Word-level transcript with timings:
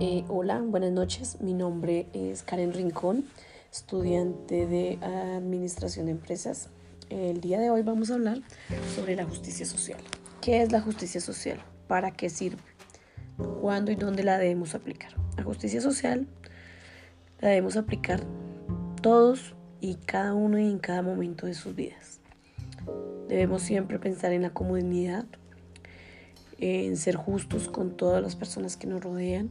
Eh, 0.00 0.24
hola, 0.28 0.60
buenas 0.60 0.92
noches. 0.92 1.40
Mi 1.40 1.54
nombre 1.54 2.06
es 2.12 2.44
Karen 2.44 2.72
Rincón, 2.72 3.24
estudiante 3.72 4.64
de 4.68 4.96
Administración 5.02 6.06
de 6.06 6.12
Empresas. 6.12 6.68
El 7.10 7.40
día 7.40 7.58
de 7.58 7.70
hoy 7.70 7.82
vamos 7.82 8.12
a 8.12 8.14
hablar 8.14 8.38
sobre 8.94 9.16
la 9.16 9.24
justicia 9.24 9.66
social. 9.66 9.98
¿Qué 10.40 10.62
es 10.62 10.70
la 10.70 10.80
justicia 10.80 11.20
social? 11.20 11.60
¿Para 11.88 12.12
qué 12.12 12.30
sirve? 12.30 12.62
¿Cuándo 13.60 13.90
y 13.90 13.96
dónde 13.96 14.22
la 14.22 14.38
debemos 14.38 14.76
aplicar? 14.76 15.14
La 15.36 15.42
justicia 15.42 15.80
social 15.80 16.28
la 17.40 17.48
debemos 17.48 17.76
aplicar 17.76 18.20
todos 19.02 19.56
y 19.80 19.96
cada 19.96 20.32
uno 20.32 20.60
y 20.60 20.70
en 20.70 20.78
cada 20.78 21.02
momento 21.02 21.46
de 21.46 21.54
sus 21.54 21.74
vidas. 21.74 22.20
Debemos 23.26 23.62
siempre 23.62 23.98
pensar 23.98 24.32
en 24.32 24.42
la 24.42 24.50
comunidad, 24.50 25.26
en 26.58 26.96
ser 26.96 27.16
justos 27.16 27.68
con 27.68 27.96
todas 27.96 28.22
las 28.22 28.36
personas 28.36 28.76
que 28.76 28.86
nos 28.86 29.02
rodean, 29.02 29.50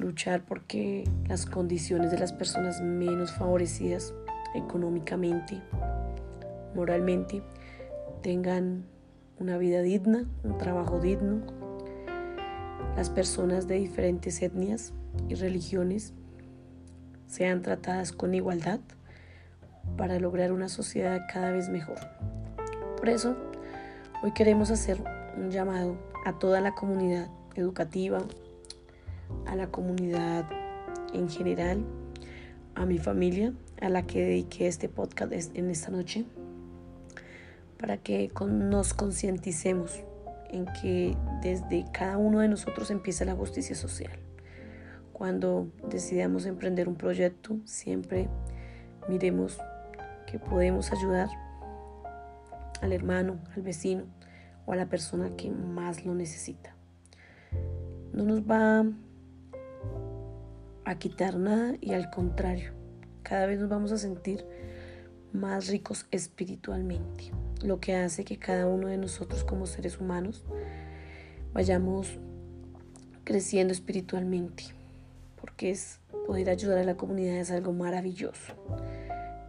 luchar 0.00 0.42
porque 0.44 1.04
las 1.28 1.46
condiciones 1.46 2.10
de 2.10 2.18
las 2.18 2.32
personas 2.32 2.80
menos 2.80 3.32
favorecidas 3.32 4.14
económicamente, 4.54 5.60
moralmente, 6.74 7.42
tengan 8.22 8.84
una 9.38 9.58
vida 9.58 9.82
digna, 9.82 10.24
un 10.42 10.58
trabajo 10.58 11.00
digno. 11.00 11.40
Las 12.96 13.10
personas 13.10 13.68
de 13.68 13.76
diferentes 13.76 14.42
etnias 14.42 14.92
y 15.28 15.34
religiones 15.34 16.12
sean 17.26 17.62
tratadas 17.62 18.12
con 18.12 18.34
igualdad 18.34 18.80
para 19.96 20.18
lograr 20.18 20.52
una 20.52 20.68
sociedad 20.68 21.20
cada 21.32 21.50
vez 21.52 21.68
mejor. 21.68 21.98
Por 22.96 23.08
eso, 23.08 23.36
hoy 24.22 24.32
queremos 24.32 24.70
hacer 24.70 25.02
un 25.36 25.50
llamado 25.50 25.96
a 26.26 26.38
toda 26.38 26.60
la 26.60 26.74
comunidad 26.74 27.28
educativa, 27.54 28.20
a 29.46 29.56
la 29.56 29.70
comunidad 29.70 30.48
en 31.12 31.28
general, 31.28 31.84
a 32.74 32.86
mi 32.86 32.98
familia, 32.98 33.52
a 33.80 33.88
la 33.88 34.06
que 34.06 34.20
dediqué 34.20 34.66
este 34.66 34.88
podcast 34.88 35.32
en 35.32 35.70
esta 35.70 35.90
noche, 35.90 36.24
para 37.78 37.96
que 37.96 38.30
nos 38.46 38.94
concienticemos 38.94 40.04
en 40.50 40.66
que 40.80 41.16
desde 41.42 41.84
cada 41.92 42.18
uno 42.18 42.40
de 42.40 42.48
nosotros 42.48 42.90
empieza 42.90 43.24
la 43.24 43.34
justicia 43.34 43.74
social. 43.74 44.18
Cuando 45.12 45.68
decidamos 45.88 46.46
emprender 46.46 46.88
un 46.88 46.96
proyecto, 46.96 47.58
siempre 47.64 48.28
miremos 49.08 49.58
que 50.26 50.38
podemos 50.38 50.92
ayudar 50.92 51.28
al 52.80 52.92
hermano, 52.92 53.38
al 53.54 53.62
vecino 53.62 54.04
o 54.66 54.72
a 54.72 54.76
la 54.76 54.86
persona 54.86 55.36
que 55.36 55.50
más 55.50 56.04
lo 56.04 56.14
necesita. 56.14 56.74
No 58.12 58.24
nos 58.24 58.42
va 58.42 58.84
a 60.90 60.98
quitar 60.98 61.38
nada 61.38 61.74
y 61.80 61.92
al 61.92 62.10
contrario, 62.10 62.72
cada 63.22 63.46
vez 63.46 63.60
nos 63.60 63.68
vamos 63.68 63.92
a 63.92 63.98
sentir 63.98 64.44
más 65.32 65.68
ricos 65.68 66.06
espiritualmente, 66.10 67.30
lo 67.62 67.78
que 67.78 67.94
hace 67.94 68.24
que 68.24 68.38
cada 68.38 68.66
uno 68.66 68.88
de 68.88 68.98
nosotros 68.98 69.44
como 69.44 69.66
seres 69.66 70.00
humanos 70.00 70.44
vayamos 71.52 72.18
creciendo 73.22 73.72
espiritualmente, 73.72 74.64
porque 75.40 75.70
es 75.70 76.00
poder 76.26 76.50
ayudar 76.50 76.78
a 76.78 76.84
la 76.84 76.96
comunidad 76.96 77.36
es 77.36 77.52
algo 77.52 77.72
maravilloso 77.72 78.54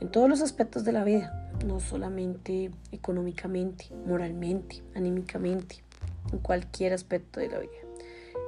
en 0.00 0.08
todos 0.08 0.28
los 0.28 0.42
aspectos 0.42 0.84
de 0.84 0.92
la 0.92 1.04
vida, 1.04 1.50
no 1.64 1.78
solamente 1.78 2.72
económicamente, 2.90 3.86
moralmente, 4.06 4.82
anímicamente, 4.94 5.84
en 6.32 6.38
cualquier 6.38 6.92
aspecto 6.92 7.40
de 7.40 7.48
la 7.48 7.58
vida. 7.58 7.70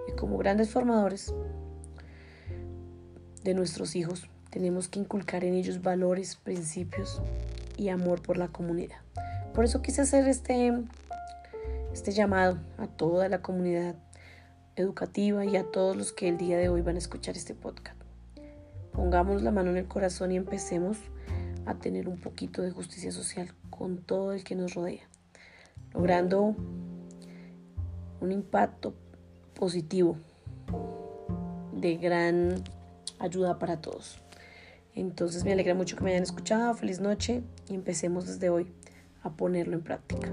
Y 0.09 0.13
como 0.13 0.39
grandes 0.39 0.71
formadores 0.71 1.33
de 3.45 3.55
nuestros 3.55 3.97
hijos, 3.97 4.29
tenemos 4.51 4.89
que 4.89 4.99
inculcar 4.99 5.45
en 5.45 5.55
ellos 5.55 5.83
valores, 5.83 6.37
principios 6.37 7.23
y 7.77 7.89
amor 7.89 8.21
por 8.21 8.37
la 8.37 8.49
comunidad. 8.49 8.99
Por 9.55 9.65
eso 9.65 9.83
quise 9.83 10.03
hacer 10.03 10.29
este, 10.29 10.73
este 11.93 12.13
llamado 12.13 12.59
a 12.79 12.87
toda 12.87 13.29
la 13.29 13.43
comunidad 13.43 13.95
educativa 14.77 15.45
y 15.45 15.57
a 15.57 15.65
todos 15.65 15.97
los 15.97 16.13
que 16.13 16.29
el 16.29 16.37
día 16.37 16.59
de 16.59 16.69
hoy 16.69 16.83
van 16.83 16.97
a 16.97 16.99
escuchar 16.99 17.37
este 17.37 17.55
podcast. 17.55 17.97
Pongamos 18.93 19.43
la 19.43 19.51
mano 19.51 19.71
en 19.71 19.77
el 19.77 19.87
corazón 19.87 20.33
y 20.33 20.37
empecemos 20.37 20.99
a 21.67 21.75
tener 21.75 22.09
un 22.09 22.19
poquito 22.19 22.63
de 22.63 22.71
justicia 22.71 23.13
social 23.13 23.53
con 23.69 23.99
todo 23.99 24.33
el 24.33 24.45
que 24.45 24.57
nos 24.57 24.75
rodea, 24.75 25.09
logrando 25.95 26.55
un 28.21 28.33
impacto 28.33 28.95
positivo 29.55 30.17
de 31.73 31.97
gran 31.97 32.63
ayuda 33.21 33.59
para 33.59 33.81
todos. 33.81 34.21
Entonces 34.95 35.45
me 35.45 35.53
alegra 35.53 35.75
mucho 35.75 35.97
que 35.97 36.03
me 36.03 36.11
hayan 36.11 36.25
escuchado, 36.25 36.75
feliz 36.75 37.01
noche 37.01 37.43
y 37.69 37.75
empecemos 37.75 38.27
desde 38.27 38.51
hoy 38.51 38.73
a 39.23 39.31
ponerlo 39.31 39.75
en 39.77 39.83
práctica. 39.83 40.33